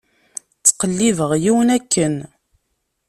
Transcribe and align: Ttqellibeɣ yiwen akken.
Ttqellibeɣ 0.59 1.31
yiwen 1.43 1.69
akken. 1.77 2.15